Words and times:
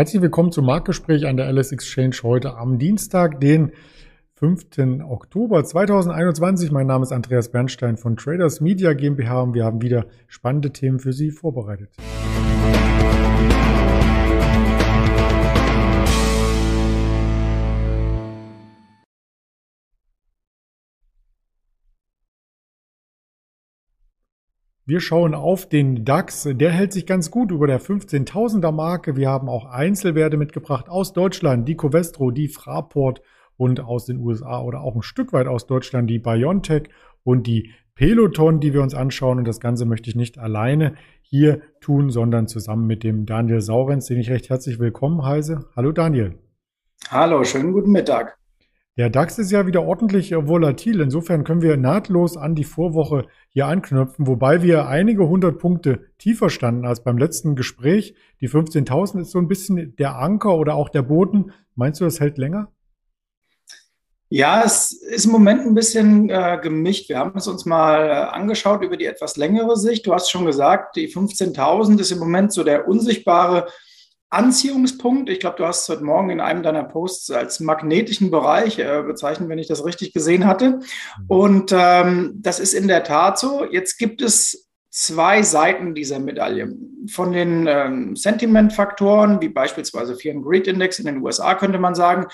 Herzlich 0.00 0.22
willkommen 0.22 0.50
zum 0.50 0.64
Marktgespräch 0.64 1.26
an 1.26 1.36
der 1.36 1.52
LS 1.52 1.72
Exchange 1.72 2.16
heute 2.22 2.56
am 2.56 2.78
Dienstag, 2.78 3.38
den 3.38 3.72
5. 4.36 5.02
Oktober 5.06 5.62
2021. 5.62 6.72
Mein 6.72 6.86
Name 6.86 7.02
ist 7.02 7.12
Andreas 7.12 7.52
Bernstein 7.52 7.98
von 7.98 8.16
Traders 8.16 8.62
Media 8.62 8.94
GmbH 8.94 9.42
und 9.42 9.52
wir 9.52 9.66
haben 9.66 9.82
wieder 9.82 10.06
spannende 10.26 10.72
Themen 10.72 11.00
für 11.00 11.12
Sie 11.12 11.30
vorbereitet. 11.30 11.90
Wir 24.90 24.98
schauen 24.98 25.36
auf 25.36 25.68
den 25.68 26.04
DAX. 26.04 26.48
Der 26.50 26.72
hält 26.72 26.92
sich 26.92 27.06
ganz 27.06 27.30
gut 27.30 27.52
über 27.52 27.68
der 27.68 27.80
15.000er 27.80 28.72
Marke. 28.72 29.14
Wir 29.14 29.28
haben 29.28 29.48
auch 29.48 29.66
Einzelwerte 29.66 30.36
mitgebracht 30.36 30.88
aus 30.88 31.12
Deutschland, 31.12 31.68
die 31.68 31.76
Covestro, 31.76 32.32
die 32.32 32.48
Fraport 32.48 33.22
und 33.56 33.78
aus 33.78 34.06
den 34.06 34.18
USA 34.18 34.60
oder 34.60 34.80
auch 34.80 34.96
ein 34.96 35.02
Stück 35.02 35.32
weit 35.32 35.46
aus 35.46 35.68
Deutschland 35.68 36.10
die 36.10 36.18
BioNTech 36.18 36.88
und 37.22 37.46
die 37.46 37.70
Peloton, 37.94 38.58
die 38.58 38.74
wir 38.74 38.82
uns 38.82 38.96
anschauen. 38.96 39.38
Und 39.38 39.46
das 39.46 39.60
Ganze 39.60 39.84
möchte 39.84 40.10
ich 40.10 40.16
nicht 40.16 40.38
alleine 40.38 40.96
hier 41.22 41.60
tun, 41.80 42.10
sondern 42.10 42.48
zusammen 42.48 42.88
mit 42.88 43.04
dem 43.04 43.26
Daniel 43.26 43.60
Saurenz, 43.60 44.06
den 44.06 44.18
ich 44.18 44.28
recht 44.28 44.50
herzlich 44.50 44.80
willkommen 44.80 45.24
heiße. 45.24 45.66
Hallo 45.76 45.92
Daniel. 45.92 46.36
Hallo, 47.10 47.44
schönen 47.44 47.72
guten 47.72 47.92
Mittag. 47.92 48.39
Der 49.00 49.08
DAX 49.08 49.38
ist 49.38 49.50
ja 49.50 49.66
wieder 49.66 49.82
ordentlich 49.82 50.30
äh, 50.30 50.46
volatil. 50.46 51.00
Insofern 51.00 51.42
können 51.42 51.62
wir 51.62 51.78
nahtlos 51.78 52.36
an 52.36 52.54
die 52.54 52.64
Vorwoche 52.64 53.24
hier 53.48 53.66
anknüpfen, 53.66 54.26
wobei 54.26 54.60
wir 54.62 54.88
einige 54.88 55.26
hundert 55.26 55.58
Punkte 55.58 56.04
tiefer 56.18 56.50
standen 56.50 56.84
als 56.84 57.02
beim 57.02 57.16
letzten 57.16 57.56
Gespräch. 57.56 58.14
Die 58.42 58.48
15.000 58.50 59.22
ist 59.22 59.30
so 59.30 59.38
ein 59.38 59.48
bisschen 59.48 59.96
der 59.96 60.18
Anker 60.18 60.54
oder 60.54 60.74
auch 60.74 60.90
der 60.90 61.00
Boden. 61.00 61.52
Meinst 61.74 62.02
du, 62.02 62.04
das 62.04 62.20
hält 62.20 62.36
länger? 62.36 62.72
Ja, 64.28 64.64
es 64.66 64.92
ist 64.92 65.24
im 65.24 65.32
Moment 65.32 65.62
ein 65.62 65.72
bisschen 65.72 66.28
äh, 66.28 66.58
gemischt. 66.62 67.08
Wir 67.08 67.20
haben 67.20 67.38
es 67.38 67.48
uns 67.48 67.64
mal 67.64 68.06
äh, 68.06 68.12
angeschaut 68.12 68.84
über 68.84 68.98
die 68.98 69.06
etwas 69.06 69.38
längere 69.38 69.78
Sicht. 69.78 70.06
Du 70.06 70.12
hast 70.12 70.30
schon 70.30 70.44
gesagt, 70.44 70.96
die 70.96 71.08
15.000 71.08 71.98
ist 72.00 72.12
im 72.12 72.18
Moment 72.18 72.52
so 72.52 72.64
der 72.64 72.86
unsichtbare 72.86 73.66
Anziehungspunkt. 74.30 75.28
Ich 75.28 75.40
glaube, 75.40 75.56
du 75.56 75.66
hast 75.66 75.88
heute 75.88 76.04
Morgen 76.04 76.30
in 76.30 76.40
einem 76.40 76.62
deiner 76.62 76.84
Posts 76.84 77.32
als 77.32 77.60
magnetischen 77.60 78.30
Bereich 78.30 78.78
äh, 78.78 79.02
bezeichnet, 79.02 79.48
wenn 79.48 79.58
ich 79.58 79.68
das 79.68 79.84
richtig 79.84 80.12
gesehen 80.12 80.46
hatte. 80.46 80.70
Mhm. 80.70 80.80
Und 81.28 81.74
ähm, 81.76 82.34
das 82.36 82.60
ist 82.60 82.72
in 82.72 82.88
der 82.88 83.02
Tat 83.02 83.38
so. 83.38 83.64
Jetzt 83.64 83.98
gibt 83.98 84.22
es 84.22 84.68
zwei 84.90 85.42
Seiten 85.42 85.94
dieser 85.94 86.20
Medaille. 86.20 86.74
Von 87.08 87.32
den 87.32 87.66
ähm, 87.66 88.16
Sentiment-Faktoren, 88.16 89.40
wie 89.40 89.48
beispielsweise 89.48 90.16
Fear 90.16 90.36
and 90.36 90.44
Greed 90.44 90.66
Index 90.68 90.98
in 90.98 91.06
den 91.06 91.22
USA, 91.22 91.54
könnte 91.54 91.78
man 91.78 91.94
sagen, 91.94 92.26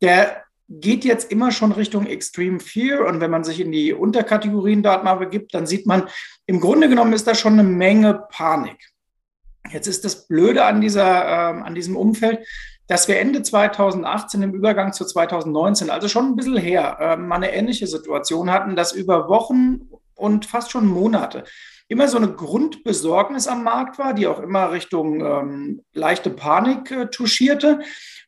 der 0.00 0.42
geht 0.68 1.04
jetzt 1.04 1.30
immer 1.30 1.50
schon 1.50 1.72
Richtung 1.72 2.06
Extreme 2.06 2.60
Fear. 2.60 3.06
Und 3.06 3.20
wenn 3.20 3.30
man 3.30 3.44
sich 3.44 3.60
in 3.60 3.72
die 3.72 3.92
Unterkategorien 3.92 4.82
dort 4.82 5.04
mal 5.04 5.16
begibt, 5.16 5.54
dann 5.54 5.66
sieht 5.66 5.86
man, 5.86 6.08
im 6.46 6.60
Grunde 6.60 6.88
genommen 6.88 7.12
ist 7.12 7.26
da 7.26 7.34
schon 7.34 7.54
eine 7.54 7.64
Menge 7.64 8.24
Panik. 8.30 8.91
Jetzt 9.72 9.86
ist 9.86 10.04
das 10.04 10.26
Blöde 10.28 10.64
an, 10.64 10.80
dieser, 10.80 11.24
äh, 11.24 11.62
an 11.62 11.74
diesem 11.74 11.96
Umfeld, 11.96 12.46
dass 12.86 13.08
wir 13.08 13.18
Ende 13.18 13.42
2018 13.42 14.42
im 14.42 14.54
Übergang 14.54 14.92
zu 14.92 15.04
2019, 15.04 15.90
also 15.90 16.08
schon 16.08 16.26
ein 16.26 16.36
bisschen 16.36 16.56
her, 16.56 16.98
äh, 17.00 17.16
mal 17.16 17.36
eine 17.36 17.54
ähnliche 17.54 17.86
Situation 17.86 18.50
hatten, 18.50 18.76
dass 18.76 18.92
über 18.92 19.28
Wochen 19.28 19.88
und 20.14 20.46
fast 20.46 20.70
schon 20.70 20.86
Monate 20.86 21.44
immer 21.88 22.08
so 22.08 22.16
eine 22.16 22.32
Grundbesorgnis 22.32 23.46
am 23.48 23.64
Markt 23.64 23.98
war, 23.98 24.14
die 24.14 24.26
auch 24.26 24.40
immer 24.40 24.72
Richtung 24.72 25.20
ähm, 25.24 25.82
leichte 25.92 26.30
Panik 26.30 26.90
äh, 26.90 27.06
touchierte. 27.10 27.80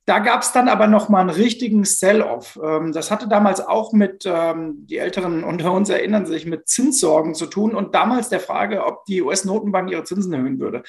Da 0.06 0.18
gab 0.18 0.42
es 0.42 0.52
dann 0.52 0.68
aber 0.68 0.86
noch 0.86 1.08
mal 1.08 1.22
einen 1.22 1.30
richtigen 1.30 1.84
Sell-off. 1.84 2.58
Ähm, 2.62 2.92
das 2.92 3.10
hatte 3.10 3.26
damals 3.26 3.60
auch 3.60 3.92
mit, 3.92 4.24
ähm, 4.26 4.86
die 4.86 4.98
Älteren 4.98 5.44
unter 5.44 5.72
uns 5.72 5.88
erinnern 5.88 6.26
sich, 6.26 6.44
mit 6.44 6.68
Zinssorgen 6.68 7.34
zu 7.34 7.46
tun 7.46 7.74
und 7.74 7.94
damals 7.94 8.28
der 8.28 8.40
Frage, 8.40 8.84
ob 8.84 9.06
die 9.06 9.22
US-Notenbank 9.22 9.90
ihre 9.90 10.04
Zinsen 10.04 10.34
erhöhen 10.34 10.60
würde. 10.60 10.82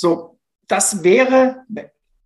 So, 0.00 0.38
das 0.66 1.04
wäre, 1.04 1.66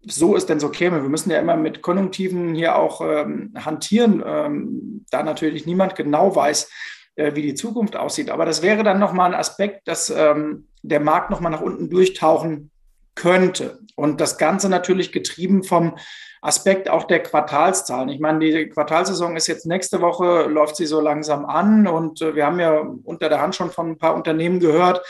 so 0.02 0.36
ist 0.36 0.48
denn 0.48 0.60
so 0.60 0.68
käme. 0.68 1.02
Wir 1.02 1.08
müssen 1.08 1.32
ja 1.32 1.40
immer 1.40 1.56
mit 1.56 1.82
Konjunktiven 1.82 2.54
hier 2.54 2.76
auch 2.76 3.00
ähm, 3.00 3.52
hantieren, 3.56 4.22
ähm, 4.24 5.04
da 5.10 5.24
natürlich 5.24 5.66
niemand 5.66 5.96
genau 5.96 6.36
weiß, 6.36 6.70
äh, 7.16 7.34
wie 7.34 7.42
die 7.42 7.56
Zukunft 7.56 7.96
aussieht. 7.96 8.30
Aber 8.30 8.44
das 8.44 8.62
wäre 8.62 8.84
dann 8.84 9.00
nochmal 9.00 9.32
ein 9.32 9.40
Aspekt, 9.40 9.88
dass 9.88 10.08
ähm, 10.08 10.68
der 10.82 11.00
Markt 11.00 11.30
nochmal 11.30 11.50
nach 11.50 11.62
unten 11.62 11.90
durchtauchen 11.90 12.70
könnte. 13.16 13.80
Und 13.96 14.20
das 14.20 14.38
Ganze 14.38 14.68
natürlich 14.68 15.10
getrieben 15.10 15.64
vom 15.64 15.96
Aspekt 16.42 16.88
auch 16.88 17.04
der 17.08 17.24
Quartalszahlen. 17.24 18.08
Ich 18.08 18.20
meine, 18.20 18.38
die 18.38 18.68
Quartalsaison 18.68 19.34
ist 19.34 19.48
jetzt 19.48 19.66
nächste 19.66 20.00
Woche, 20.00 20.42
läuft 20.42 20.76
sie 20.76 20.86
so 20.86 21.00
langsam 21.00 21.44
an 21.44 21.88
und 21.88 22.22
äh, 22.22 22.36
wir 22.36 22.46
haben 22.46 22.60
ja 22.60 22.86
unter 23.02 23.28
der 23.28 23.40
Hand 23.40 23.56
schon 23.56 23.72
von 23.72 23.90
ein 23.90 23.98
paar 23.98 24.14
Unternehmen 24.14 24.60
gehört, 24.60 25.04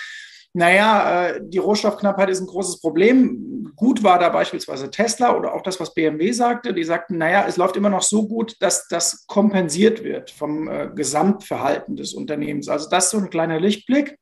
naja, 0.57 1.27
äh, 1.27 1.41
die 1.43 1.59
Rohstoffknappheit 1.59 2.31
ist 2.31 2.41
ein 2.41 2.47
großes 2.47 2.81
Problem. 2.81 3.73
Gut 3.75 4.05
war 4.05 4.21
da 4.21 4.29
beispielsweise 4.29 4.89
Tesla 4.89 5.37
oder 5.37 5.53
auch 5.53 5.63
das, 5.63 5.81
was 5.81 5.95
BMW 5.95 6.31
sagte. 6.31 6.73
Die 6.73 6.85
sagten, 6.85 7.19
naja, 7.19 7.45
es 7.49 7.57
läuft 7.57 7.77
immer 7.77 7.91
noch 7.91 8.03
so 8.03 8.29
gut, 8.29 8.57
dass 8.61 8.87
das 8.87 9.27
kompensiert 9.27 10.05
wird 10.05 10.31
vom 10.31 10.69
äh, 10.69 10.91
Gesamtverhalten 10.95 11.97
des 11.97 12.15
Unternehmens. 12.15 12.69
Also 12.69 12.89
das 12.89 13.07
ist 13.07 13.11
so 13.11 13.19
ein 13.19 13.31
kleiner 13.31 13.59
Lichtblick. 13.59 14.17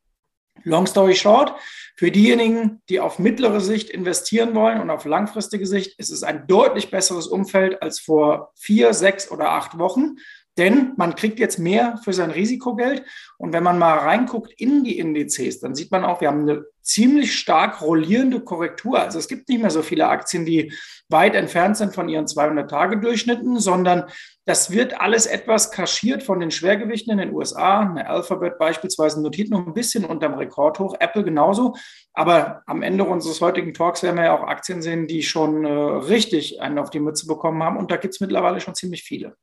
Long 0.64 0.86
story 0.86 1.14
short, 1.14 1.54
für 1.96 2.10
diejenigen, 2.10 2.82
die 2.88 3.00
auf 3.00 3.18
mittlere 3.18 3.60
Sicht 3.60 3.90
investieren 3.90 4.54
wollen 4.54 4.80
und 4.80 4.90
auf 4.90 5.04
langfristige 5.04 5.66
Sicht, 5.66 5.98
ist 5.98 6.10
es 6.10 6.22
ein 6.22 6.46
deutlich 6.46 6.90
besseres 6.90 7.26
Umfeld 7.26 7.82
als 7.82 8.00
vor 8.00 8.52
vier, 8.54 8.94
sechs 8.94 9.30
oder 9.30 9.50
acht 9.50 9.78
Wochen. 9.78 10.16
Denn 10.58 10.92
man 10.96 11.14
kriegt 11.14 11.38
jetzt 11.38 11.58
mehr 11.58 11.98
für 12.04 12.12
sein 12.12 12.30
Risikogeld. 12.30 13.04
Und 13.38 13.54
wenn 13.54 13.62
man 13.62 13.78
mal 13.78 13.98
reinguckt 13.98 14.52
in 14.58 14.84
die 14.84 14.98
Indizes, 14.98 15.60
dann 15.60 15.74
sieht 15.74 15.90
man 15.90 16.04
auch, 16.04 16.20
wir 16.20 16.28
haben 16.28 16.42
eine 16.42 16.64
ziemlich 16.82 17.38
stark 17.38 17.80
rollierende 17.80 18.40
Korrektur. 18.40 18.98
Also 18.98 19.18
es 19.18 19.28
gibt 19.28 19.48
nicht 19.48 19.62
mehr 19.62 19.70
so 19.70 19.80
viele 19.82 20.08
Aktien, 20.08 20.44
die 20.44 20.72
weit 21.08 21.34
entfernt 21.34 21.78
sind 21.78 21.94
von 21.94 22.08
ihren 22.08 22.26
200-Tage-Durchschnitten, 22.26 23.60
sondern 23.60 24.04
das 24.44 24.72
wird 24.72 25.00
alles 25.00 25.26
etwas 25.26 25.70
kaschiert 25.70 26.22
von 26.22 26.40
den 26.40 26.50
Schwergewichten 26.50 27.12
in 27.12 27.18
den 27.18 27.34
USA. 27.34 27.80
Eine 27.80 28.08
Alphabet 28.08 28.58
beispielsweise 28.58 29.22
notiert 29.22 29.48
noch 29.48 29.66
ein 29.66 29.74
bisschen 29.74 30.04
unterm 30.04 30.34
Rekordhoch, 30.34 30.96
Apple 30.98 31.24
genauso. 31.24 31.76
Aber 32.12 32.62
am 32.66 32.82
Ende 32.82 33.04
unseres 33.04 33.40
heutigen 33.40 33.72
Talks 33.72 34.02
werden 34.02 34.16
wir 34.16 34.24
ja 34.24 34.36
auch 34.36 34.46
Aktien 34.46 34.82
sehen, 34.82 35.06
die 35.06 35.22
schon 35.22 35.64
äh, 35.64 35.70
richtig 35.70 36.60
einen 36.60 36.78
auf 36.78 36.90
die 36.90 37.00
Mütze 37.00 37.26
bekommen 37.26 37.62
haben. 37.62 37.78
Und 37.78 37.90
da 37.90 37.96
gibt 37.96 38.14
es 38.14 38.20
mittlerweile 38.20 38.60
schon 38.60 38.74
ziemlich 38.74 39.02
viele. 39.04 39.36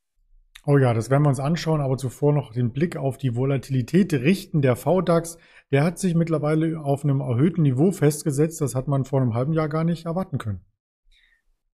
Oh 0.66 0.78
ja, 0.78 0.94
das 0.94 1.10
werden 1.10 1.24
wir 1.24 1.30
uns 1.30 1.40
anschauen, 1.40 1.82
aber 1.82 1.98
zuvor 1.98 2.34
noch 2.34 2.52
den 2.52 2.74
Blick 2.74 2.98
auf 2.98 3.18
die 3.18 3.36
Volatilität 3.36 4.14
richten. 4.14 4.62
Der 4.62 4.76
VDAX, 4.76 5.38
der 5.72 5.84
hat 5.84 6.00
sich 6.00 6.16
mittlerweile 6.16 6.80
auf 6.80 7.04
einem 7.04 7.22
erhöhten 7.22 7.62
Niveau 7.62 7.92
festgesetzt. 7.92 8.60
Das 8.62 8.76
hat 8.76 8.88
man 8.88 9.06
vor 9.06 9.22
einem 9.22 9.34
halben 9.34 9.54
Jahr 9.54 9.70
gar 9.70 9.84
nicht 9.84 10.06
erwarten 10.06 10.38
können. 10.38 10.62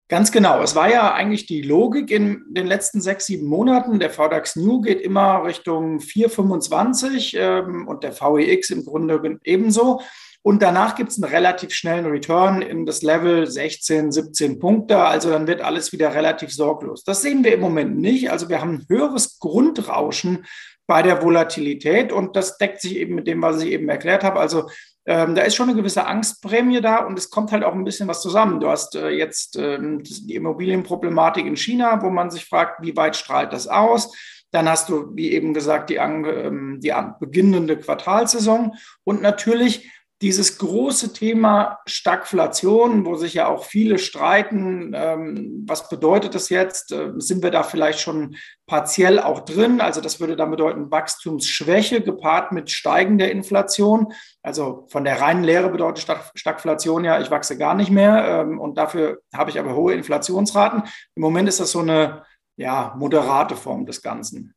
Ganz 0.08 0.32
genau. 0.32 0.62
Es 0.62 0.76
war 0.76 0.88
ja 0.88 1.16
eigentlich 1.16 1.48
die 1.48 1.64
Logik 1.64 2.12
in 2.12 2.44
den 2.50 2.68
letzten 2.68 3.02
sechs, 3.02 3.26
sieben 3.26 3.48
Monaten. 3.48 3.98
Der 3.98 4.12
VDAX 4.12 4.56
New 4.56 4.82
geht 4.82 5.02
immer 5.02 5.44
Richtung 5.44 5.98
4,25 5.98 7.36
ähm, 7.40 7.88
und 7.88 8.04
der 8.04 8.14
VEX 8.14 8.70
im 8.70 8.86
Grunde 8.86 9.40
ebenso. 9.44 10.02
Und 10.46 10.62
danach 10.62 10.94
gibt 10.96 11.10
es 11.10 11.18
einen 11.22 11.34
relativ 11.34 11.74
schnellen 11.74 12.06
Return 12.06 12.62
in 12.62 12.86
das 12.86 13.02
Level 13.02 13.48
16, 13.48 14.12
17 14.12 14.60
Punkte. 14.60 15.00
Also 15.00 15.32
dann 15.32 15.48
wird 15.48 15.62
alles 15.62 15.92
wieder 15.92 16.14
relativ 16.14 16.54
sorglos. 16.54 17.04
Das 17.04 17.24
sehen 17.24 17.44
wir 17.44 17.56
im 17.56 17.62
Moment 17.62 17.98
nicht. 17.98 18.30
Also 18.30 18.48
wir 18.48 18.62
haben 18.62 18.76
ein 18.76 18.86
höheres 18.88 19.40
Grundrauschen 19.40 20.46
bei 20.86 21.02
der 21.02 21.24
Volatilität 21.24 22.12
und 22.12 22.36
das 22.36 22.60
deckt 22.60 22.80
sich 22.80 22.98
eben 22.98 23.16
mit 23.16 23.26
dem, 23.26 23.42
was 23.42 23.60
ich 23.64 23.72
eben 23.72 23.90
erklärt 23.90 24.24
habe. 24.24 24.40
Also 24.40 24.70
ähm, 25.08 25.34
da 25.34 25.42
ist 25.42 25.56
schon 25.56 25.68
eine 25.68 25.78
gewisse 25.78 26.06
Angstprämie 26.06 26.80
da 26.80 26.98
und 26.98 27.18
es 27.18 27.32
kommt 27.32 27.52
halt 27.52 27.64
auch 27.64 27.74
ein 27.74 27.84
bisschen 27.84 28.08
was 28.08 28.22
zusammen. 28.22 28.60
Du 28.60 28.70
hast 28.70 28.94
äh, 28.94 29.10
jetzt 29.10 29.58
ähm, 29.58 30.04
die 30.04 30.36
Immobilienproblematik 30.36 31.44
in 31.44 31.58
China, 31.58 32.04
wo 32.04 32.12
man 32.12 32.30
sich 32.30 32.46
fragt, 32.46 32.84
wie 32.84 32.96
weit 32.96 33.16
strahlt 33.16 33.52
das 33.52 33.68
aus? 33.68 34.16
Dann 34.52 34.70
hast 34.70 34.90
du, 34.90 35.10
wie 35.16 35.32
eben 35.32 35.56
gesagt, 35.56 35.90
die, 35.90 35.96
ähm, 35.96 36.80
die 36.82 36.94
beginnende 37.20 37.78
Quartalsaison 37.80 38.76
und 39.04 39.24
natürlich 39.24 39.90
dieses 40.22 40.58
große 40.58 41.12
Thema 41.12 41.80
Stagflation, 41.86 43.06
wo 43.06 43.16
sich 43.16 43.34
ja 43.34 43.48
auch 43.48 43.66
viele 43.66 43.98
streiten, 43.98 44.94
ähm, 44.96 45.66
was 45.68 45.90
bedeutet 45.90 46.36
das 46.36 46.48
jetzt? 46.50 46.94
Äh, 46.94 47.12
sind 47.18 47.44
wir 47.44 47.52
da 47.52 47.64
vielleicht 47.64 48.00
schon 48.00 48.38
partiell 48.66 49.20
auch 49.20 49.42
drin? 49.42 49.82
Also 49.82 50.00
das 50.00 50.22
würde 50.22 50.38
dann 50.38 50.52
bedeuten 50.52 50.90
Wachstumsschwäche 50.90 52.02
gepaart 52.02 52.54
mit 52.54 52.72
steigender 52.72 53.30
Inflation. 53.30 54.14
Also 54.42 54.86
von 54.90 55.04
der 55.04 55.20
reinen 55.20 55.44
Lehre 55.44 55.70
bedeutet 55.70 56.04
Stag 56.04 56.32
Stagflation 56.34 57.04
ja, 57.04 57.20
ich 57.20 57.30
wachse 57.30 57.58
gar 57.58 57.76
nicht 57.76 57.92
mehr 57.92 58.26
ähm, 58.26 58.60
und 58.60 58.78
dafür 58.78 59.20
habe 59.34 59.50
ich 59.50 59.60
aber 59.60 59.76
hohe 59.76 59.94
Inflationsraten. 59.94 60.84
Im 61.16 61.22
Moment 61.22 61.50
ist 61.50 61.60
das 61.60 61.72
so 61.72 61.80
eine 61.80 62.24
ja, 62.56 62.96
moderate 62.98 63.58
Form 63.58 63.86
des 63.86 64.02
Ganzen. 64.02 64.55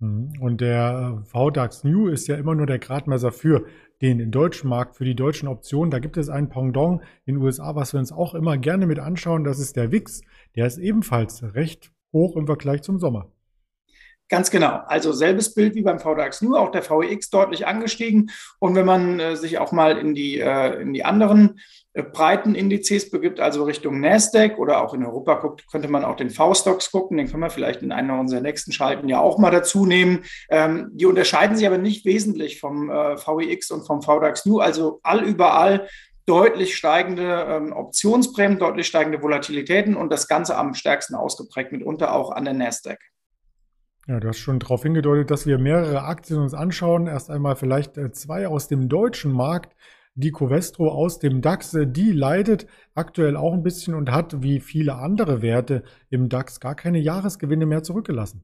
Mhm. 0.00 0.32
Und 0.40 0.60
der 0.60 1.22
VDAX 1.24 1.84
New 1.84 2.08
ist 2.08 2.26
ja 2.26 2.36
immer 2.36 2.54
nur 2.54 2.66
der 2.66 2.78
Gradmesser 2.78 3.32
für 3.32 3.66
den 4.02 4.30
deutschen 4.30 4.68
Markt, 4.68 4.96
für 4.96 5.04
die 5.04 5.14
deutschen 5.14 5.48
Optionen. 5.48 5.90
Da 5.90 5.98
gibt 5.98 6.16
es 6.16 6.28
ein 6.28 6.48
Pendant 6.48 7.02
in 7.26 7.36
den 7.36 7.42
USA, 7.42 7.74
was 7.76 7.92
wir 7.92 8.00
uns 8.00 8.12
auch 8.12 8.34
immer 8.34 8.58
gerne 8.58 8.86
mit 8.86 8.98
anschauen. 8.98 9.44
Das 9.44 9.60
ist 9.60 9.76
der 9.76 9.92
WIX. 9.92 10.22
Der 10.56 10.66
ist 10.66 10.78
ebenfalls 10.78 11.54
recht 11.54 11.92
hoch 12.12 12.36
im 12.36 12.46
Vergleich 12.46 12.82
zum 12.82 12.98
Sommer. 12.98 13.30
Ganz 14.30 14.52
genau. 14.52 14.80
Also 14.86 15.12
selbes 15.12 15.54
Bild 15.54 15.74
wie 15.74 15.82
beim 15.82 15.98
VDAX, 15.98 16.40
nur 16.40 16.60
auch 16.60 16.70
der 16.70 16.88
VEX 16.88 17.30
deutlich 17.30 17.66
angestiegen. 17.66 18.30
Und 18.60 18.76
wenn 18.76 18.86
man 18.86 19.18
äh, 19.18 19.36
sich 19.36 19.58
auch 19.58 19.72
mal 19.72 19.98
in 19.98 20.14
die, 20.14 20.38
äh, 20.38 20.80
in 20.80 20.92
die 20.92 21.04
anderen 21.04 21.58
äh, 21.94 22.04
breiten 22.04 22.54
Indizes 22.54 23.10
begibt, 23.10 23.40
also 23.40 23.64
Richtung 23.64 23.98
Nasdaq 23.98 24.56
oder 24.56 24.84
auch 24.84 24.94
in 24.94 25.04
Europa 25.04 25.34
guckt, 25.34 25.66
könnte 25.68 25.88
man 25.88 26.04
auch 26.04 26.14
den 26.14 26.30
V-Stocks 26.30 26.92
gucken. 26.92 27.16
Den 27.16 27.28
können 27.28 27.42
wir 27.42 27.50
vielleicht 27.50 27.82
in 27.82 27.90
einer 27.90 28.20
unserer 28.20 28.40
nächsten 28.40 28.70
Schalten 28.70 29.08
ja 29.08 29.18
auch 29.18 29.38
mal 29.38 29.50
dazu 29.50 29.84
nehmen. 29.84 30.24
Ähm, 30.48 30.90
die 30.92 31.06
unterscheiden 31.06 31.56
sich 31.56 31.66
aber 31.66 31.78
nicht 31.78 32.04
wesentlich 32.04 32.60
vom 32.60 32.88
äh, 32.88 33.16
VEX 33.16 33.72
und 33.72 33.84
vom 33.84 34.00
VDAX 34.00 34.46
New. 34.46 34.60
Also 34.60 35.00
allüberall 35.02 35.88
deutlich 36.26 36.76
steigende 36.76 37.46
ähm, 37.48 37.72
Optionsprämien, 37.72 38.60
deutlich 38.60 38.86
steigende 38.86 39.20
Volatilitäten 39.22 39.96
und 39.96 40.12
das 40.12 40.28
Ganze 40.28 40.56
am 40.56 40.74
stärksten 40.74 41.16
ausgeprägt, 41.16 41.72
mitunter 41.72 42.14
auch 42.14 42.30
an 42.30 42.44
der 42.44 42.54
Nasdaq. 42.54 43.09
Ja, 44.10 44.18
du 44.18 44.26
hast 44.26 44.38
schon 44.38 44.58
darauf 44.58 44.82
hingedeutet, 44.82 45.30
dass 45.30 45.46
wir 45.46 45.58
mehrere 45.58 46.02
Aktien 46.02 46.40
uns 46.40 46.52
anschauen. 46.52 47.06
Erst 47.06 47.30
einmal 47.30 47.54
vielleicht 47.54 47.96
äh, 47.96 48.10
zwei 48.10 48.48
aus 48.48 48.66
dem 48.66 48.88
deutschen 48.88 49.30
Markt. 49.30 49.76
Die 50.16 50.32
Covestro 50.32 50.88
aus 50.88 51.20
dem 51.20 51.42
DAX, 51.42 51.74
äh, 51.74 51.86
die 51.86 52.10
leidet 52.10 52.66
aktuell 52.96 53.36
auch 53.36 53.52
ein 53.52 53.62
bisschen 53.62 53.94
und 53.94 54.10
hat 54.10 54.42
wie 54.42 54.58
viele 54.58 54.96
andere 54.96 55.42
Werte 55.42 55.84
im 56.08 56.28
DAX 56.28 56.58
gar 56.58 56.74
keine 56.74 56.98
Jahresgewinne 56.98 57.66
mehr 57.66 57.84
zurückgelassen. 57.84 58.42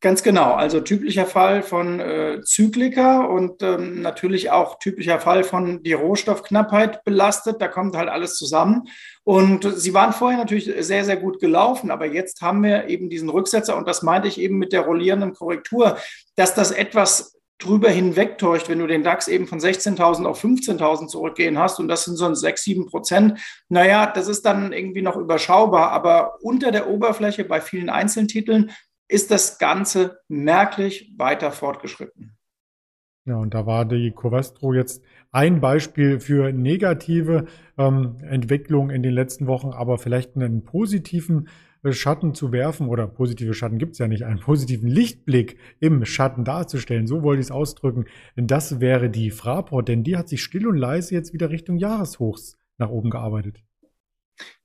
Ganz 0.00 0.22
genau. 0.22 0.54
Also 0.54 0.80
typischer 0.80 1.26
Fall 1.26 1.64
von 1.64 1.98
äh, 1.98 2.40
Zyklika 2.44 3.24
und 3.24 3.64
ähm, 3.64 4.00
natürlich 4.00 4.48
auch 4.52 4.78
typischer 4.78 5.18
Fall 5.18 5.42
von 5.42 5.82
die 5.82 5.92
Rohstoffknappheit 5.92 7.02
belastet. 7.02 7.60
Da 7.60 7.66
kommt 7.66 7.96
halt 7.96 8.08
alles 8.08 8.36
zusammen. 8.36 8.84
Und 9.24 9.66
sie 9.76 9.94
waren 9.94 10.12
vorher 10.12 10.38
natürlich 10.38 10.72
sehr, 10.86 11.04
sehr 11.04 11.16
gut 11.16 11.40
gelaufen, 11.40 11.90
aber 11.90 12.06
jetzt 12.06 12.42
haben 12.42 12.62
wir 12.62 12.86
eben 12.86 13.10
diesen 13.10 13.28
Rücksetzer 13.28 13.76
und 13.76 13.88
das 13.88 14.02
meinte 14.02 14.28
ich 14.28 14.40
eben 14.40 14.56
mit 14.56 14.72
der 14.72 14.82
rollierenden 14.82 15.34
Korrektur, 15.34 15.98
dass 16.36 16.54
das 16.54 16.70
etwas 16.70 17.38
drüber 17.58 17.90
hinwegtäuscht, 17.90 18.68
wenn 18.68 18.78
du 18.78 18.86
den 18.86 19.02
DAX 19.02 19.26
eben 19.26 19.48
von 19.48 19.58
16.000 19.58 20.26
auf 20.26 20.42
15.000 20.42 21.08
zurückgehen 21.08 21.58
hast 21.58 21.80
und 21.80 21.88
das 21.88 22.04
sind 22.04 22.16
so 22.16 22.32
6, 22.32 22.62
7 22.62 22.86
Prozent. 22.86 23.40
Naja, 23.68 24.06
das 24.06 24.28
ist 24.28 24.42
dann 24.46 24.72
irgendwie 24.72 25.02
noch 25.02 25.16
überschaubar, 25.16 25.90
aber 25.90 26.38
unter 26.40 26.70
der 26.70 26.88
Oberfläche 26.88 27.44
bei 27.44 27.60
vielen 27.60 27.90
Einzeltiteln 27.90 28.70
ist 29.08 29.30
das 29.30 29.58
Ganze 29.58 30.20
merklich 30.28 31.12
weiter 31.16 31.50
fortgeschritten. 31.50 32.36
Ja, 33.28 33.36
und 33.36 33.52
da 33.52 33.66
war 33.66 33.84
die 33.84 34.10
Covestro 34.10 34.72
jetzt 34.72 35.02
ein 35.32 35.60
Beispiel 35.60 36.18
für 36.18 36.50
negative 36.50 37.44
ähm, 37.76 38.16
Entwicklung 38.22 38.88
in 38.88 39.02
den 39.02 39.12
letzten 39.12 39.46
Wochen, 39.46 39.68
aber 39.70 39.98
vielleicht 39.98 40.34
einen 40.34 40.64
positiven 40.64 41.48
äh, 41.82 41.92
Schatten 41.92 42.34
zu 42.34 42.52
werfen 42.52 42.88
oder 42.88 43.06
positive 43.06 43.52
Schatten 43.52 43.76
gibt 43.76 43.92
es 43.92 43.98
ja 43.98 44.08
nicht, 44.08 44.24
einen 44.24 44.40
positiven 44.40 44.88
Lichtblick 44.88 45.58
im 45.78 46.06
Schatten 46.06 46.44
darzustellen, 46.44 47.06
so 47.06 47.22
wollte 47.22 47.40
ich 47.40 47.48
es 47.48 47.50
ausdrücken. 47.50 48.06
Das 48.36 48.80
wäre 48.80 49.10
die 49.10 49.30
Fraport, 49.30 49.88
denn 49.88 50.04
die 50.04 50.16
hat 50.16 50.30
sich 50.30 50.42
still 50.42 50.66
und 50.66 50.78
leise 50.78 51.14
jetzt 51.14 51.34
wieder 51.34 51.50
Richtung 51.50 51.76
Jahreshochs 51.76 52.56
nach 52.78 52.88
oben 52.88 53.10
gearbeitet. 53.10 53.62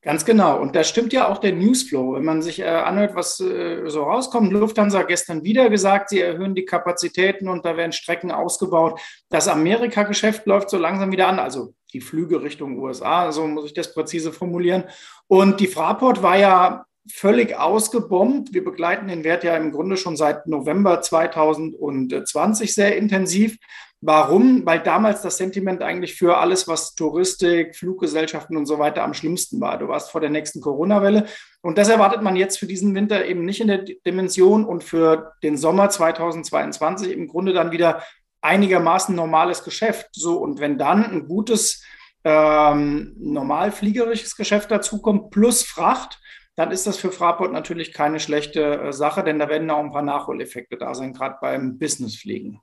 Ganz 0.02 0.26
genau. 0.26 0.60
Und 0.60 0.76
da 0.76 0.84
stimmt 0.84 1.14
ja 1.14 1.30
auch 1.30 1.38
der 1.38 1.54
Newsflow. 1.54 2.16
Wenn 2.16 2.26
man 2.26 2.42
sich 2.42 2.60
äh, 2.60 2.66
anhört, 2.66 3.16
was 3.16 3.40
äh, 3.40 3.84
so 3.88 4.04
rauskommt, 4.04 4.52
Lufthansa 4.52 5.04
gestern 5.04 5.44
wieder 5.44 5.70
gesagt, 5.70 6.10
sie 6.10 6.20
erhöhen 6.20 6.56
die 6.56 6.66
Kapazitäten 6.66 7.48
und 7.48 7.66
da 7.66 7.78
werden 7.78 7.94
Strecken 7.94 8.30
ausgebaut. 8.30 9.00
Das 9.30 9.48
Amerika-Geschäft 9.48 10.46
läuft 10.46 10.70
so 10.70 10.78
langsam 10.78 11.14
wieder 11.14 11.30
an, 11.30 11.40
also 11.40 11.74
die 11.94 12.02
Flüge 12.02 12.42
Richtung 12.42 12.80
USA, 12.80 13.32
so 13.32 13.48
muss 13.48 13.66
ich 13.66 13.74
das 13.74 13.94
präzise 13.94 14.34
formulieren. 14.34 14.84
Und 15.28 15.62
die 15.62 15.68
Fraport 15.68 16.22
war 16.22 16.38
ja 16.38 16.86
völlig 17.10 17.58
ausgebombt. 17.58 18.54
Wir 18.54 18.64
begleiten 18.64 19.08
den 19.08 19.24
Wert 19.24 19.44
ja 19.44 19.56
im 19.56 19.72
Grunde 19.72 19.96
schon 19.96 20.18
seit 20.18 20.48
November 20.48 21.02
2020 21.02 22.74
sehr 22.74 22.98
intensiv. 22.98 23.58
Warum? 24.06 24.66
Weil 24.66 24.82
damals 24.82 25.22
das 25.22 25.38
Sentiment 25.38 25.82
eigentlich 25.82 26.16
für 26.16 26.38
alles, 26.38 26.68
was 26.68 26.94
Touristik, 26.94 27.74
Fluggesellschaften 27.74 28.58
und 28.58 28.66
so 28.66 28.78
weiter 28.78 29.02
am 29.02 29.14
schlimmsten 29.14 29.62
war. 29.62 29.78
Du 29.78 29.88
warst 29.88 30.12
vor 30.12 30.20
der 30.20 30.30
nächsten 30.30 30.60
Corona-Welle. 30.60 31.26
Und 31.62 31.78
das 31.78 31.88
erwartet 31.88 32.22
man 32.22 32.36
jetzt 32.36 32.60
für 32.60 32.68
diesen 32.68 32.96
Winter 32.96 33.26
eben 33.26 33.46
nicht 33.46 33.62
in 33.62 33.70
der 33.70 33.86
Dimension 34.06 34.66
und 34.66 34.84
für 34.84 35.32
den 35.42 35.56
Sommer 35.56 35.90
2022 35.90 37.14
im 37.14 37.30
Grunde 37.30 37.54
dann 37.54 37.72
wieder 37.72 38.04
einigermaßen 38.42 39.16
normales 39.16 39.64
Geschäft. 39.64 40.10
So, 40.12 40.38
und 40.38 40.60
wenn 40.60 40.78
dann 40.78 41.06
ein 41.06 41.26
gutes, 41.26 41.82
ähm, 42.26 43.16
normal 43.18 43.72
fliegerisches 43.72 44.36
Geschäft 44.36 44.70
dazukommt, 44.70 45.32
plus 45.32 45.64
Fracht, 45.64 46.20
dann 46.58 46.72
ist 46.72 46.86
das 46.88 46.98
für 46.98 47.14
Fraport 47.14 47.54
natürlich 47.54 47.94
keine 47.94 48.20
schlechte 48.20 48.82
äh, 48.82 48.92
Sache, 48.92 49.24
denn 49.24 49.40
da 49.40 49.48
werden 49.48 49.72
auch 49.72 49.80
ein 49.80 49.94
paar 49.94 50.02
Nachholeffekte 50.02 50.76
da 50.76 50.94
sein, 50.94 51.14
gerade 51.14 51.38
beim 51.40 51.78
Businessfliegen. 51.78 52.60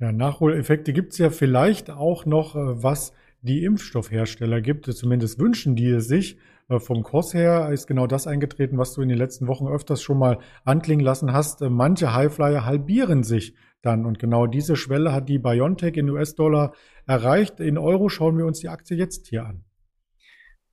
Ja, 0.00 0.12
Nachholeffekte 0.12 0.92
gibt 0.92 1.12
es 1.12 1.18
ja 1.18 1.30
vielleicht 1.30 1.90
auch 1.90 2.26
noch, 2.26 2.56
äh, 2.56 2.82
was 2.82 3.12
die 3.42 3.64
Impfstoffhersteller 3.64 4.60
gibt. 4.60 4.86
Zumindest 4.86 5.38
wünschen 5.38 5.76
die 5.76 5.90
es 5.90 6.08
sich. 6.08 6.38
Äh, 6.68 6.80
vom 6.80 7.02
Kurs 7.02 7.34
her 7.34 7.70
ist 7.72 7.86
genau 7.86 8.06
das 8.06 8.26
eingetreten, 8.26 8.78
was 8.78 8.94
du 8.94 9.02
in 9.02 9.08
den 9.08 9.18
letzten 9.18 9.46
Wochen 9.46 9.68
öfters 9.68 10.02
schon 10.02 10.18
mal 10.18 10.38
anklingen 10.64 11.04
lassen 11.04 11.32
hast. 11.32 11.62
Äh, 11.62 11.70
manche 11.70 12.14
Highflyer 12.14 12.64
halbieren 12.64 13.22
sich 13.22 13.54
dann. 13.82 14.06
Und 14.06 14.18
genau 14.18 14.46
diese 14.46 14.76
Schwelle 14.76 15.12
hat 15.12 15.28
die 15.28 15.38
BioNTech 15.38 15.96
in 15.96 16.10
US-Dollar 16.10 16.72
erreicht. 17.06 17.60
In 17.60 17.78
Euro 17.78 18.08
schauen 18.08 18.38
wir 18.38 18.46
uns 18.46 18.60
die 18.60 18.68
Aktie 18.68 18.96
jetzt 18.96 19.28
hier 19.28 19.44
an. 19.44 19.64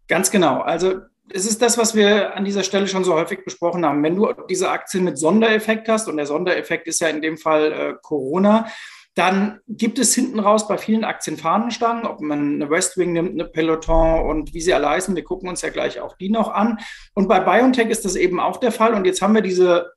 Ganz 0.07 0.31
genau. 0.31 0.61
Also 0.61 1.01
es 1.33 1.45
ist 1.45 1.61
das, 1.61 1.77
was 1.77 1.95
wir 1.95 2.35
an 2.35 2.45
dieser 2.45 2.63
Stelle 2.63 2.87
schon 2.87 3.03
so 3.03 3.13
häufig 3.13 3.43
besprochen 3.45 3.85
haben. 3.85 4.03
Wenn 4.03 4.15
du 4.15 4.33
diese 4.49 4.69
Aktien 4.69 5.03
mit 5.03 5.17
Sondereffekt 5.17 5.87
hast, 5.87 6.07
und 6.07 6.17
der 6.17 6.25
Sondereffekt 6.25 6.87
ist 6.87 6.99
ja 6.99 7.07
in 7.07 7.21
dem 7.21 7.37
Fall 7.37 7.71
äh, 7.71 7.93
Corona, 8.01 8.67
dann 9.15 9.59
gibt 9.67 9.99
es 9.99 10.15
hinten 10.15 10.39
raus 10.39 10.67
bei 10.67 10.77
vielen 10.77 11.03
Aktien 11.03 11.35
Fahnenstangen, 11.35 12.05
ob 12.05 12.21
man 12.21 12.55
eine 12.55 12.69
Westwing 12.69 13.11
nimmt, 13.11 13.31
eine 13.31 13.45
Peloton 13.45 14.21
und 14.21 14.53
wie 14.53 14.61
sie 14.61 14.73
alle 14.73 14.89
heißen. 14.89 15.15
Wir 15.15 15.23
gucken 15.23 15.49
uns 15.49 15.61
ja 15.61 15.69
gleich 15.69 15.99
auch 15.99 16.15
die 16.15 16.29
noch 16.29 16.49
an. 16.49 16.79
Und 17.13 17.27
bei 17.27 17.41
BioNTech 17.41 17.89
ist 17.89 18.05
das 18.05 18.15
eben 18.15 18.39
auch 18.39 18.57
der 18.57 18.71
Fall. 18.71 18.93
Und 18.93 19.05
jetzt 19.05 19.21
haben 19.21 19.35
wir 19.35 19.41
diese 19.41 19.91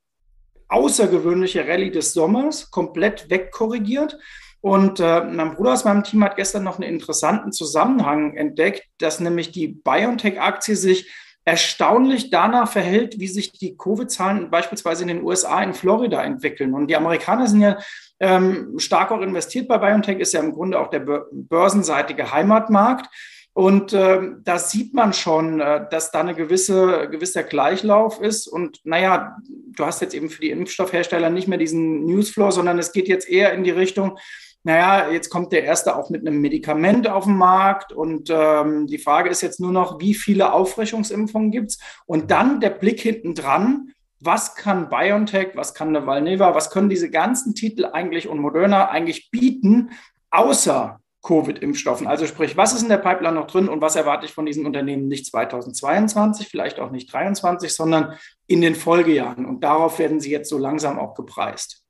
außergewöhnliche 0.68 1.68
Rallye 1.68 1.92
des 1.92 2.12
Sommers 2.12 2.72
komplett 2.72 3.30
wegkorrigiert. 3.30 4.18
Und 4.60 4.98
äh, 4.98 5.22
mein 5.22 5.54
Bruder 5.54 5.74
aus 5.74 5.84
meinem 5.84 6.02
Team 6.02 6.24
hat 6.24 6.36
gestern 6.36 6.64
noch 6.64 6.80
einen 6.80 6.88
interessanten 6.88 7.52
Zusammenhang 7.52 8.36
entdeckt, 8.36 8.82
dass 8.98 9.20
nämlich 9.20 9.52
die 9.52 9.68
BioNTech-Aktie 9.68 10.74
sich 10.74 11.08
erstaunlich 11.44 12.30
danach 12.30 12.70
verhält, 12.70 13.18
wie 13.18 13.28
sich 13.28 13.52
die 13.52 13.76
Covid-Zahlen 13.76 14.50
beispielsweise 14.50 15.02
in 15.02 15.08
den 15.08 15.22
USA, 15.22 15.62
in 15.62 15.74
Florida 15.74 16.22
entwickeln. 16.22 16.74
Und 16.74 16.88
die 16.88 16.96
Amerikaner 16.96 17.46
sind 17.46 17.60
ja 17.60 17.78
ähm, 18.18 18.78
stark 18.78 19.10
auch 19.10 19.20
investiert 19.20 19.68
bei 19.68 19.78
BioNTech, 19.78 20.18
ist 20.18 20.32
ja 20.32 20.40
im 20.40 20.52
Grunde 20.52 20.78
auch 20.80 20.88
der 20.88 21.00
börsenseitige 21.00 22.32
Heimatmarkt. 22.32 23.08
Und 23.52 23.92
äh, 23.92 24.20
da 24.42 24.58
sieht 24.58 24.94
man 24.94 25.12
schon, 25.12 25.60
äh, 25.60 25.86
dass 25.88 26.10
da 26.10 26.20
eine 26.20 26.34
gewisse, 26.34 27.08
gewisser 27.08 27.44
Gleichlauf 27.44 28.20
ist. 28.20 28.48
Und 28.48 28.80
naja, 28.84 29.36
du 29.46 29.84
hast 29.84 30.00
jetzt 30.00 30.14
eben 30.14 30.28
für 30.28 30.40
die 30.40 30.50
Impfstoffhersteller 30.50 31.30
nicht 31.30 31.46
mehr 31.46 31.58
diesen 31.58 32.04
Newsflow, 32.04 32.50
sondern 32.50 32.80
es 32.80 32.90
geht 32.90 33.06
jetzt 33.06 33.28
eher 33.28 33.52
in 33.52 33.62
die 33.62 33.70
Richtung, 33.70 34.18
naja, 34.64 35.10
jetzt 35.10 35.28
kommt 35.28 35.52
der 35.52 35.64
erste 35.64 35.94
auch 35.94 36.08
mit 36.08 36.26
einem 36.26 36.40
Medikament 36.40 37.06
auf 37.06 37.24
den 37.24 37.36
Markt 37.36 37.92
und 37.92 38.30
ähm, 38.30 38.86
die 38.86 38.98
Frage 38.98 39.28
ist 39.28 39.42
jetzt 39.42 39.60
nur 39.60 39.72
noch, 39.72 40.00
wie 40.00 40.14
viele 40.14 40.54
Auffrischungsimpfungen 40.54 41.50
gibt 41.50 41.72
es? 41.72 41.78
Und 42.06 42.30
dann 42.30 42.60
der 42.60 42.70
Blick 42.70 42.98
hinten 42.98 43.34
dran, 43.34 43.92
was 44.20 44.54
kann 44.56 44.88
BioNTech, 44.88 45.50
was 45.54 45.74
kann 45.74 45.94
eine 45.94 46.06
Valneva, 46.06 46.54
was 46.54 46.70
können 46.70 46.88
diese 46.88 47.10
ganzen 47.10 47.54
Titel 47.54 47.84
eigentlich 47.84 48.26
und 48.26 48.38
Moderna 48.38 48.88
eigentlich 48.88 49.30
bieten, 49.30 49.90
außer 50.30 50.98
Covid-Impfstoffen. 51.24 52.06
Also 52.06 52.26
sprich, 52.26 52.56
was 52.56 52.74
ist 52.74 52.82
in 52.82 52.88
der 52.88 52.98
Pipeline 52.98 53.34
noch 53.34 53.46
drin 53.46 53.68
und 53.68 53.82
was 53.82 53.96
erwarte 53.96 54.24
ich 54.24 54.32
von 54.32 54.46
diesen 54.46 54.64
Unternehmen 54.64 55.08
nicht 55.08 55.26
2022, 55.26 56.48
vielleicht 56.48 56.80
auch 56.80 56.90
nicht 56.90 57.10
2023, 57.10 57.74
sondern 57.74 58.14
in 58.46 58.62
den 58.62 58.74
Folgejahren. 58.74 59.44
Und 59.44 59.62
darauf 59.62 59.98
werden 59.98 60.20
sie 60.20 60.30
jetzt 60.30 60.48
so 60.48 60.58
langsam 60.58 60.98
auch 60.98 61.14
gepreist. 61.14 61.83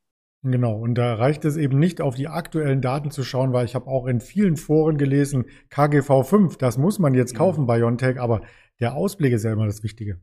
Genau, 0.47 0.77
und 0.77 0.97
da 0.97 1.15
reicht 1.15 1.47
es 1.47 1.57
eben 1.57 1.79
nicht 1.79 2.03
auf 2.03 2.17
die 2.17 2.29
aktuellen 2.29 2.83
Daten 2.83 3.11
zu 3.11 3.25
schauen, 3.25 3.55
weil 3.55 3.65
ich 3.65 3.75
habe 3.75 3.87
auch 3.87 4.07
in 4.07 4.21
vielen 4.21 4.59
Foren 4.59 4.99
gelesen, 4.99 5.47
KGV 5.71 6.23
5, 6.23 6.59
das 6.59 6.77
muss 6.77 6.99
man 6.99 7.15
jetzt 7.15 7.35
kaufen 7.35 7.65
bei 7.65 7.79
Biontech, 7.79 8.21
aber 8.21 8.43
der 8.79 8.95
Ausblick 8.95 9.33
ist 9.33 9.45
ja 9.45 9.55
immer 9.55 9.65
das 9.65 9.83
Wichtige. 9.83 10.21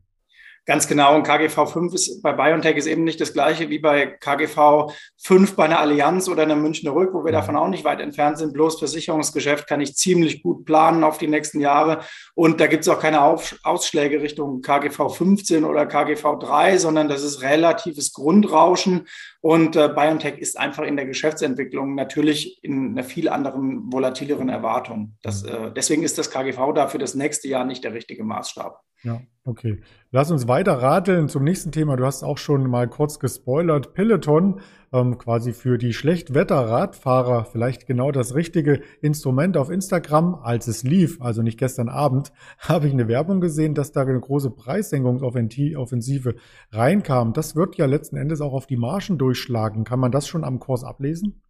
Ganz 0.64 0.86
genau. 0.86 1.16
Und 1.16 1.24
KGV 1.24 1.66
5 1.66 1.92
ist 1.92 2.22
bei 2.22 2.32
BioNTech 2.32 2.76
ist 2.76 2.86
eben 2.86 3.02
nicht 3.02 3.20
das 3.20 3.32
gleiche 3.32 3.68
wie 3.68 3.80
bei 3.80 4.06
KGV 4.06 4.92
5 5.18 5.56
bei 5.56 5.64
einer 5.64 5.80
Allianz 5.80 6.28
oder 6.28 6.44
einer 6.44 6.54
Münchner 6.54 6.94
Rück, 6.94 7.12
wo 7.14 7.24
wir 7.24 7.32
davon 7.32 7.56
auch 7.56 7.66
nicht 7.66 7.84
weit 7.84 7.98
entfernt 7.98 8.38
sind. 8.38 8.52
Bloß 8.52 8.78
Versicherungsgeschäft 8.78 9.66
kann 9.66 9.80
ich 9.80 9.96
ziemlich 9.96 10.40
gut 10.40 10.64
planen 10.64 11.02
auf 11.02 11.18
die 11.18 11.26
nächsten 11.26 11.58
Jahre. 11.58 12.04
Und 12.34 12.60
da 12.60 12.68
gibt 12.68 12.82
es 12.82 12.88
auch 12.88 13.00
keine 13.00 13.22
auf 13.22 13.56
Ausschläge 13.64 14.22
Richtung 14.22 14.62
KGV 14.62 15.12
15 15.12 15.64
oder 15.64 15.84
KGV 15.84 16.38
3, 16.38 16.78
sondern 16.78 17.08
das 17.08 17.24
ist 17.24 17.42
relatives 17.42 18.12
Grundrauschen. 18.12 19.08
Und 19.40 19.74
äh, 19.74 19.88
BioNTech 19.88 20.38
ist 20.38 20.56
einfach 20.56 20.84
in 20.84 20.94
der 20.94 21.06
Geschäftsentwicklung 21.06 21.96
natürlich 21.96 22.62
in 22.62 22.92
einer 22.92 23.02
viel 23.02 23.28
anderen, 23.28 23.92
volatileren 23.92 24.48
Erwartung. 24.48 25.16
Das, 25.22 25.42
äh, 25.42 25.72
deswegen 25.72 26.04
ist 26.04 26.18
das 26.18 26.30
KGV 26.30 26.72
da 26.72 26.86
für 26.86 26.98
das 26.98 27.16
nächste 27.16 27.48
Jahr 27.48 27.64
nicht 27.64 27.82
der 27.82 27.94
richtige 27.94 28.22
Maßstab. 28.22 28.80
Ja, 29.04 29.20
okay. 29.44 29.80
Lass 30.12 30.30
uns 30.30 30.46
weiter 30.46 30.74
radeln 30.74 31.28
zum 31.28 31.42
nächsten 31.42 31.72
Thema. 31.72 31.96
Du 31.96 32.06
hast 32.06 32.22
auch 32.22 32.38
schon 32.38 32.70
mal 32.70 32.88
kurz 32.88 33.18
gespoilert. 33.18 33.94
Peloton, 33.94 34.60
ähm, 34.92 35.18
quasi 35.18 35.52
für 35.52 35.76
die 35.76 35.92
Schlechtwetter-Radfahrer, 35.92 37.44
vielleicht 37.44 37.86
genau 37.86 38.12
das 38.12 38.36
richtige 38.36 38.82
Instrument 39.00 39.56
auf 39.56 39.70
Instagram, 39.70 40.36
als 40.36 40.68
es 40.68 40.84
lief, 40.84 41.20
also 41.20 41.42
nicht 41.42 41.58
gestern 41.58 41.88
Abend, 41.88 42.32
habe 42.58 42.86
ich 42.86 42.92
eine 42.92 43.08
Werbung 43.08 43.40
gesehen, 43.40 43.74
dass 43.74 43.90
da 43.90 44.02
eine 44.02 44.20
große 44.20 44.50
Preissenkungsoffensive 44.50 46.36
reinkam. 46.70 47.32
Das 47.32 47.56
wird 47.56 47.76
ja 47.76 47.86
letzten 47.86 48.16
Endes 48.16 48.40
auch 48.40 48.52
auf 48.52 48.66
die 48.66 48.76
Margen 48.76 49.18
durchschlagen. 49.18 49.82
Kann 49.84 49.98
man 49.98 50.12
das 50.12 50.28
schon 50.28 50.44
am 50.44 50.60
Kurs 50.60 50.84
ablesen? 50.84 51.42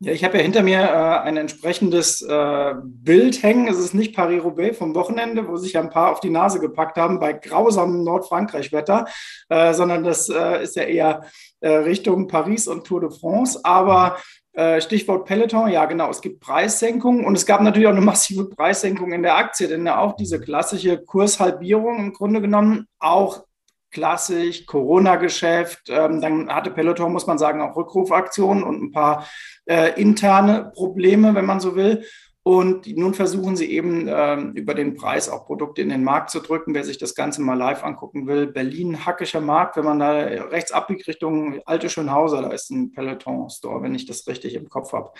Ja, 0.00 0.12
ich 0.12 0.24
habe 0.24 0.36
ja 0.36 0.42
hinter 0.42 0.62
mir 0.62 0.80
äh, 0.80 1.18
ein 1.20 1.38
entsprechendes 1.38 2.20
äh, 2.20 2.74
Bild 2.84 3.42
hängen. 3.42 3.66
Es 3.66 3.78
ist 3.78 3.94
nicht 3.94 4.14
Paris-Roubaix 4.14 4.76
vom 4.76 4.94
Wochenende, 4.94 5.48
wo 5.48 5.56
sich 5.56 5.78
ein 5.78 5.88
paar 5.88 6.12
auf 6.12 6.20
die 6.20 6.28
Nase 6.28 6.60
gepackt 6.60 6.98
haben 6.98 7.18
bei 7.18 7.32
grausamem 7.32 8.04
Nordfrankreich-Wetter, 8.04 9.06
äh, 9.48 9.72
sondern 9.72 10.04
das 10.04 10.28
äh, 10.28 10.62
ist 10.62 10.76
ja 10.76 10.82
eher 10.82 11.22
äh, 11.60 11.70
Richtung 11.70 12.28
Paris 12.28 12.68
und 12.68 12.86
Tour 12.86 13.00
de 13.00 13.10
France. 13.10 13.58
Aber 13.62 14.18
äh, 14.52 14.82
Stichwort 14.82 15.24
Peloton, 15.24 15.70
ja 15.70 15.86
genau, 15.86 16.10
es 16.10 16.20
gibt 16.20 16.40
Preissenkungen 16.40 17.24
und 17.24 17.34
es 17.34 17.46
gab 17.46 17.62
natürlich 17.62 17.88
auch 17.88 17.92
eine 17.92 18.00
massive 18.02 18.50
Preissenkung 18.50 19.12
in 19.14 19.22
der 19.22 19.36
Aktie, 19.38 19.66
denn 19.66 19.88
auch 19.88 20.14
diese 20.16 20.38
klassische 20.38 20.98
Kurshalbierung 20.98 22.00
im 22.00 22.12
Grunde 22.12 22.42
genommen 22.42 22.86
auch 22.98 23.44
klassisch, 23.90 24.66
Corona-Geschäft. 24.66 25.88
Ähm, 25.88 26.20
dann 26.20 26.48
hatte 26.48 26.70
Peloton, 26.70 27.12
muss 27.12 27.26
man 27.26 27.38
sagen, 27.38 27.60
auch 27.60 27.76
Rückrufaktionen 27.76 28.62
und 28.62 28.82
ein 28.82 28.92
paar 28.92 29.26
äh, 29.66 30.00
interne 30.00 30.72
Probleme, 30.74 31.34
wenn 31.34 31.46
man 31.46 31.60
so 31.60 31.76
will. 31.76 32.04
Und 32.46 32.86
nun 32.96 33.12
versuchen 33.12 33.56
sie 33.56 33.72
eben 33.72 34.06
ähm, 34.08 34.52
über 34.52 34.74
den 34.74 34.94
Preis 34.94 35.28
auch 35.28 35.46
Produkte 35.46 35.82
in 35.82 35.88
den 35.88 36.04
Markt 36.04 36.30
zu 36.30 36.38
drücken. 36.38 36.74
Wer 36.74 36.84
sich 36.84 36.96
das 36.96 37.16
Ganze 37.16 37.42
mal 37.42 37.58
live 37.58 37.82
angucken 37.82 38.28
will, 38.28 38.46
Berlin, 38.46 39.04
hackischer 39.04 39.40
Markt, 39.40 39.76
wenn 39.76 39.84
man 39.84 39.98
da 39.98 40.12
rechts 40.12 40.70
abbiegt 40.70 41.08
Richtung 41.08 41.60
Alte 41.64 41.90
Schönhauser, 41.90 42.42
da 42.42 42.50
ist 42.50 42.70
ein 42.70 42.92
Peloton-Store, 42.92 43.82
wenn 43.82 43.96
ich 43.96 44.06
das 44.06 44.28
richtig 44.28 44.54
im 44.54 44.68
Kopf 44.68 44.92
habe. 44.92 45.10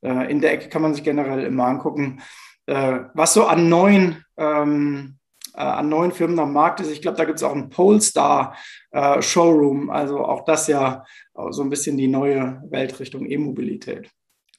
Äh, 0.00 0.30
in 0.30 0.40
der 0.40 0.52
Ecke 0.52 0.68
kann 0.68 0.80
man 0.80 0.94
sich 0.94 1.02
generell 1.02 1.42
immer 1.44 1.64
angucken, 1.64 2.22
äh, 2.66 3.00
was 3.14 3.34
so 3.34 3.46
an 3.46 3.68
neuen 3.68 4.24
ähm, 4.36 5.18
äh, 5.56 5.60
an 5.60 5.88
neuen 5.88 6.12
Firmen 6.12 6.38
am 6.38 6.52
Markt 6.52 6.80
ist. 6.80 6.90
Ich 6.90 7.02
glaube, 7.02 7.16
da 7.16 7.24
gibt 7.24 7.38
es 7.38 7.42
auch 7.42 7.54
einen 7.54 7.70
Polestar 7.70 8.54
äh, 8.90 9.20
Showroom. 9.22 9.90
Also 9.90 10.24
auch 10.24 10.44
das 10.44 10.68
ja 10.68 11.04
so 11.50 11.62
ein 11.62 11.68
bisschen 11.68 11.96
die 11.96 12.08
neue 12.08 12.62
Weltrichtung 12.70 13.26
E-Mobilität. 13.26 14.10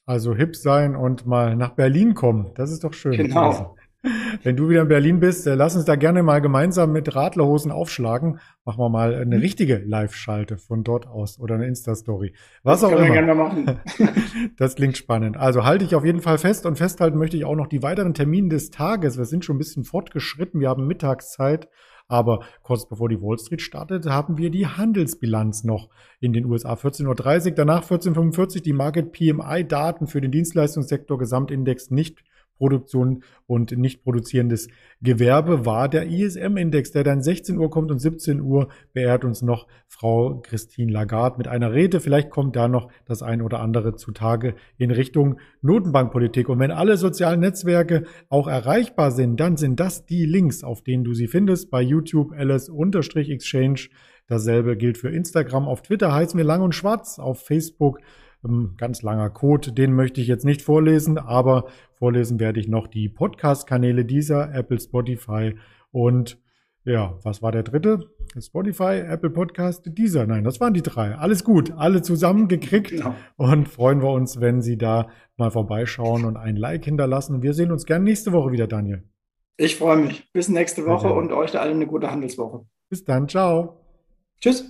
Also 0.05 0.35
hip 0.35 0.55
sein 0.55 0.95
und 0.95 1.25
mal 1.25 1.55
nach 1.55 1.71
Berlin 1.71 2.13
kommen. 2.13 2.51
Das 2.55 2.71
ist 2.71 2.83
doch 2.83 2.93
schön. 2.93 3.13
Genau. 3.13 3.76
Wenn 4.43 4.55
du 4.55 4.69
wieder 4.69 4.83
in 4.83 4.87
Berlin 4.87 5.19
bist, 5.19 5.47
äh, 5.47 5.55
lass 5.55 5.75
uns 5.75 5.85
da 5.85 5.95
gerne 5.95 6.23
mal 6.23 6.39
gemeinsam 6.39 6.91
mit 6.91 7.15
Radlerhosen 7.15 7.71
aufschlagen. 7.71 8.39
Machen 8.63 8.79
wir 8.79 8.89
mal 8.89 9.15
eine 9.15 9.35
mhm. 9.35 9.41
richtige 9.41 9.77
Live-Schalte 9.77 10.57
von 10.57 10.83
dort 10.83 11.07
aus 11.07 11.39
oder 11.39 11.55
eine 11.55 11.65
Insta-Story. 11.65 12.33
Was 12.63 12.81
das 12.81 12.91
auch 12.91 12.97
immer. 12.97 13.09
gerne 13.09 13.35
machen. 13.35 13.79
das 14.57 14.75
klingt 14.75 14.97
spannend. 14.97 15.37
Also 15.37 15.65
halte 15.65 15.83
ich 15.83 15.95
auf 15.95 16.05
jeden 16.05 16.21
Fall 16.21 16.37
fest 16.37 16.65
und 16.65 16.77
festhalten 16.77 17.17
möchte 17.17 17.37
ich 17.37 17.45
auch 17.45 17.55
noch 17.55 17.67
die 17.67 17.83
weiteren 17.83 18.13
Termine 18.13 18.49
des 18.49 18.69
Tages. 18.69 19.17
Wir 19.17 19.25
sind 19.25 19.43
schon 19.43 19.55
ein 19.55 19.59
bisschen 19.59 19.83
fortgeschritten. 19.83 20.59
Wir 20.59 20.69
haben 20.69 20.87
Mittagszeit. 20.87 21.67
Aber 22.09 22.45
kurz 22.61 22.87
bevor 22.87 23.09
die 23.09 23.21
Wall 23.21 23.37
Street 23.37 23.61
startet, 23.61 24.05
haben 24.05 24.37
wir 24.37 24.49
die 24.49 24.65
Handelsbilanz 24.65 25.65
noch 25.65 25.89
in 26.21 26.31
den 26.31 26.45
USA. 26.45 26.73
14.30 26.73 27.49
Uhr, 27.49 27.51
danach 27.51 27.83
14.45 27.83 28.55
Uhr 28.55 28.61
die 28.61 28.73
Market 28.73 29.11
PMI-Daten 29.11 30.07
für 30.07 30.21
den 30.21 30.31
Dienstleistungssektor 30.31 31.17
Gesamtindex 31.17 31.91
nicht 31.91 32.23
Produktion 32.57 33.23
und 33.45 33.77
nicht 33.77 34.03
produzierendes 34.03 34.67
Gewerbe 35.01 35.65
war 35.65 35.87
der 35.89 36.07
ISM-Index, 36.07 36.91
der 36.91 37.03
dann 37.03 37.21
16 37.21 37.57
Uhr 37.57 37.69
kommt 37.69 37.91
und 37.91 37.99
17 37.99 38.41
Uhr 38.41 38.67
beehrt 38.93 39.23
uns 39.23 39.41
noch 39.41 39.67
Frau 39.87 40.41
Christine 40.41 40.91
Lagarde 40.91 41.37
mit 41.37 41.47
einer 41.47 41.73
Rede. 41.73 41.99
Vielleicht 41.99 42.29
kommt 42.29 42.55
da 42.55 42.67
noch 42.67 42.89
das 43.05 43.21
ein 43.21 43.41
oder 43.41 43.59
andere 43.59 43.95
zutage 43.95 44.55
in 44.77 44.91
Richtung 44.91 45.39
Notenbankpolitik. 45.61 46.49
Und 46.49 46.59
wenn 46.59 46.71
alle 46.71 46.97
sozialen 46.97 47.39
Netzwerke 47.39 48.03
auch 48.29 48.47
erreichbar 48.47 49.11
sind, 49.11 49.39
dann 49.39 49.57
sind 49.57 49.79
das 49.79 50.05
die 50.05 50.25
Links, 50.25 50.63
auf 50.63 50.81
denen 50.81 51.03
du 51.03 51.13
sie 51.13 51.27
findest 51.27 51.69
bei 51.69 51.81
YouTube 51.81 52.33
ls-exchange. 52.33 53.89
Dasselbe 54.27 54.75
gilt 54.75 54.97
für 54.97 55.09
Instagram. 55.09 55.67
Auf 55.67 55.83
Twitter 55.83 56.13
heißen 56.13 56.37
wir 56.37 56.43
lang 56.43 56.61
und 56.61 56.75
schwarz. 56.75 57.17
Auf 57.17 57.45
Facebook 57.45 57.99
ganz 58.77 59.01
langer 59.01 59.29
Code, 59.29 59.71
den 59.71 59.93
möchte 59.93 60.21
ich 60.21 60.27
jetzt 60.27 60.45
nicht 60.45 60.61
vorlesen, 60.61 61.17
aber 61.17 61.65
vorlesen 61.93 62.39
werde 62.39 62.59
ich 62.59 62.67
noch 62.67 62.87
die 62.87 63.09
Podcast-Kanäle 63.09 64.05
dieser, 64.05 64.53
Apple, 64.53 64.79
Spotify 64.79 65.55
und 65.91 66.37
ja, 66.87 67.19
was 67.23 67.41
war 67.41 67.51
der 67.51 67.63
dritte? 67.63 68.09
Spotify, 68.39 69.03
Apple 69.05 69.29
Podcast, 69.29 69.83
dieser. 69.85 70.25
Nein, 70.25 70.45
das 70.45 70.61
waren 70.61 70.73
die 70.73 70.81
drei. 70.81 71.15
Alles 71.15 71.43
gut, 71.43 71.73
alle 71.75 72.01
zusammengekriegt 72.01 72.91
genau. 72.91 73.13
und 73.35 73.67
freuen 73.67 74.01
wir 74.01 74.09
uns, 74.09 74.39
wenn 74.39 74.61
Sie 74.61 74.77
da 74.77 75.09
mal 75.35 75.51
vorbeischauen 75.51 76.23
und 76.23 76.37
ein 76.37 76.55
Like 76.55 76.85
hinterlassen. 76.85 77.41
Wir 77.41 77.53
sehen 77.53 77.73
uns 77.73 77.85
gern 77.85 78.03
nächste 78.03 78.31
Woche 78.31 78.53
wieder, 78.53 78.67
Daniel. 78.67 79.03
Ich 79.57 79.75
freue 79.75 79.97
mich. 79.97 80.31
Bis 80.31 80.47
nächste 80.47 80.85
Woche 80.85 81.11
und 81.11 81.33
euch 81.33 81.59
allen 81.59 81.75
eine 81.75 81.87
gute 81.87 82.09
Handelswoche. 82.09 82.65
Bis 82.89 83.03
dann. 83.03 83.27
Ciao. 83.27 83.81
Tschüss. 84.39 84.69